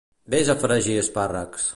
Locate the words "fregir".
0.63-0.95